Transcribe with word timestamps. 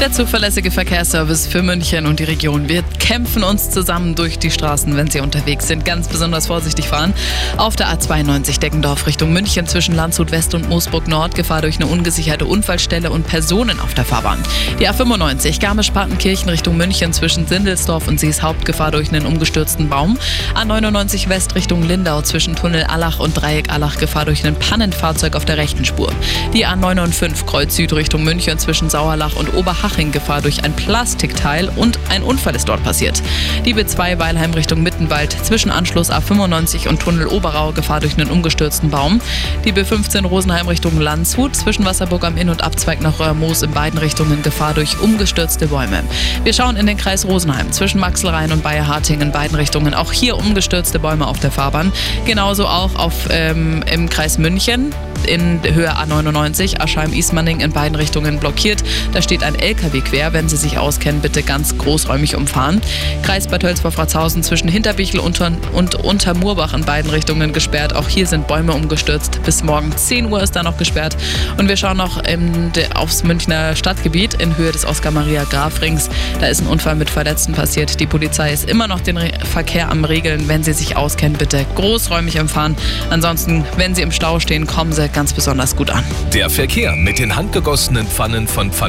Der 0.00 0.10
zuverlässige 0.10 0.70
Verkehrsservice 0.70 1.46
für 1.46 1.62
München 1.62 2.06
und 2.06 2.20
die 2.20 2.24
Region. 2.24 2.70
Wir 2.70 2.82
kämpfen 2.98 3.44
uns 3.44 3.68
zusammen 3.68 4.14
durch 4.14 4.38
die 4.38 4.50
Straßen, 4.50 4.96
wenn 4.96 5.10
Sie 5.10 5.20
unterwegs 5.20 5.68
sind. 5.68 5.84
Ganz 5.84 6.08
besonders 6.08 6.46
vorsichtig 6.46 6.88
fahren. 6.88 7.12
Auf 7.58 7.76
der 7.76 7.88
A92 7.88 8.60
Deckendorf 8.60 9.06
Richtung 9.06 9.30
München 9.34 9.66
zwischen 9.66 9.94
Landshut 9.94 10.30
West 10.30 10.54
und 10.54 10.70
Moosburg 10.70 11.06
Nord. 11.06 11.34
Gefahr 11.34 11.60
durch 11.60 11.76
eine 11.76 11.86
ungesicherte 11.86 12.46
Unfallstelle 12.46 13.10
und 13.10 13.26
Personen 13.26 13.78
auf 13.78 13.92
der 13.92 14.06
Fahrbahn. 14.06 14.38
Die 14.78 14.88
A95 14.88 15.60
Garmisch-Partenkirchen 15.60 16.48
Richtung 16.48 16.78
München 16.78 17.12
zwischen 17.12 17.46
Sindelsdorf 17.46 18.08
und 18.08 18.18
Seeshaupt. 18.18 18.64
Gefahr 18.64 18.92
durch 18.92 19.12
einen 19.12 19.26
umgestürzten 19.26 19.90
Baum. 19.90 20.16
A99 20.54 21.28
West 21.28 21.54
Richtung 21.54 21.86
Lindau 21.86 22.22
zwischen 22.22 22.56
Tunnel 22.56 22.84
Allach 22.84 23.18
und 23.20 23.34
Dreieck 23.34 23.70
Allach. 23.70 23.98
Gefahr 23.98 24.24
durch 24.24 24.46
ein 24.46 24.58
Pannenfahrzeug 24.58 25.36
auf 25.36 25.44
der 25.44 25.58
rechten 25.58 25.84
Spur. 25.84 26.10
Die 26.54 26.66
A99 26.66 27.44
Kreuz 27.44 27.76
Süd 27.76 27.92
Richtung 27.92 28.24
München 28.24 28.58
zwischen 28.58 28.88
Sauerlach 28.88 29.36
und 29.36 29.52
Oberhach 29.52 29.89
Haching-Gefahr 29.90 30.42
durch 30.42 30.64
ein 30.64 30.74
Plastikteil 30.74 31.68
und 31.76 31.98
ein 32.08 32.22
Unfall 32.22 32.54
ist 32.54 32.68
dort 32.68 32.82
passiert. 32.82 33.22
Die 33.64 33.74
B2 33.74 34.18
Weilheim 34.18 34.52
Richtung 34.54 34.82
Mittenwald 34.82 35.36
zwischen 35.44 35.70
Anschluss 35.70 36.10
A95 36.10 36.88
und 36.88 37.00
Tunnel 37.00 37.26
Oberau 37.26 37.72
Gefahr 37.72 38.00
durch 38.00 38.16
einen 38.18 38.30
umgestürzten 38.30 38.90
Baum. 38.90 39.20
Die 39.64 39.72
B15 39.72 40.24
Rosenheim 40.26 40.68
Richtung 40.68 40.98
Landshut 41.00 41.56
zwischen 41.56 41.84
Wasserburg 41.84 42.24
am 42.24 42.36
Inn 42.36 42.48
und 42.48 42.62
Abzweig 42.62 43.00
nach 43.00 43.18
Röhrmoos 43.18 43.62
in 43.62 43.72
beiden 43.72 43.98
Richtungen 43.98 44.42
Gefahr 44.42 44.74
durch 44.74 44.98
umgestürzte 45.00 45.66
Bäume. 45.66 46.02
Wir 46.44 46.52
schauen 46.52 46.76
in 46.76 46.86
den 46.86 46.96
Kreis 46.96 47.26
Rosenheim 47.26 47.72
zwischen 47.72 48.00
Maxelrhein 48.00 48.52
und 48.52 48.62
Bayerharting 48.62 49.20
in 49.20 49.32
beiden 49.32 49.56
Richtungen. 49.56 49.94
Auch 49.94 50.12
hier 50.12 50.36
umgestürzte 50.36 50.98
Bäume 50.98 51.26
auf 51.26 51.40
der 51.40 51.50
Fahrbahn. 51.50 51.92
Genauso 52.24 52.66
auch 52.66 52.94
auf, 52.94 53.14
ähm, 53.30 53.82
im 53.90 54.08
Kreis 54.08 54.38
München 54.38 54.92
in 55.26 55.60
Höhe 55.62 55.94
A99, 55.94 56.80
Aschheim-Ismaning 56.80 57.60
in 57.60 57.72
beiden 57.72 57.94
Richtungen 57.94 58.38
blockiert. 58.38 58.82
Da 59.12 59.20
steht 59.20 59.42
ein 59.42 59.54
LKW 59.54 59.79
quer. 59.88 60.32
Wenn 60.32 60.48
Sie 60.48 60.56
sich 60.56 60.78
auskennen, 60.78 61.20
bitte 61.22 61.42
ganz 61.42 61.76
großräumig 61.78 62.36
umfahren. 62.36 62.80
Kreis 63.22 63.46
Bad 63.46 63.62
Tölz-Wolfratshausen 63.62 64.42
zwischen 64.42 64.68
Hinterbichel 64.68 65.20
und, 65.20 65.40
und 65.72 65.94
Untermurbach 65.94 66.74
in 66.74 66.84
beiden 66.84 67.10
Richtungen 67.10 67.52
gesperrt. 67.52 67.94
Auch 67.94 68.08
hier 68.08 68.26
sind 68.26 68.46
Bäume 68.46 68.72
umgestürzt. 68.72 69.40
Bis 69.44 69.62
morgen 69.62 69.96
10 69.96 70.26
Uhr 70.26 70.42
ist 70.42 70.54
da 70.54 70.62
noch 70.62 70.76
gesperrt. 70.76 71.16
Und 71.56 71.68
wir 71.68 71.76
schauen 71.76 71.96
noch 71.96 72.22
in, 72.24 72.72
aufs 72.94 73.24
Münchner 73.24 73.74
Stadtgebiet 73.74 74.34
in 74.34 74.56
Höhe 74.56 74.72
des 74.72 74.84
Oskar-Maria-Graf-Rings. 74.84 76.10
Da 76.40 76.46
ist 76.46 76.60
ein 76.60 76.66
Unfall 76.66 76.96
mit 76.96 77.08
Verletzten 77.08 77.54
passiert. 77.54 77.98
Die 78.00 78.06
Polizei 78.06 78.52
ist 78.52 78.68
immer 78.68 78.86
noch 78.86 79.00
den 79.00 79.16
Re 79.16 79.30
Verkehr 79.50 79.90
am 79.90 80.04
Regeln. 80.04 80.48
Wenn 80.48 80.62
Sie 80.62 80.72
sich 80.72 80.96
auskennen, 80.96 81.38
bitte 81.38 81.64
großräumig 81.74 82.38
umfahren. 82.38 82.76
Ansonsten, 83.08 83.64
wenn 83.76 83.94
Sie 83.94 84.02
im 84.02 84.12
Stau 84.12 84.40
stehen, 84.40 84.66
kommen 84.66 84.92
Sie 84.92 85.08
ganz 85.08 85.32
besonders 85.32 85.74
gut 85.74 85.90
an. 85.90 86.04
Der 86.34 86.50
Verkehr 86.50 86.94
mit 86.96 87.18
den 87.18 87.34
handgegossenen 87.34 88.06
Pfannen 88.06 88.46
von 88.46 88.70
Pfannen 88.70 88.80